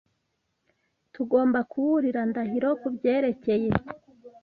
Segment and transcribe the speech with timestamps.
[1.13, 3.69] Tugomba kuburira Ndahiro kubyerekeye.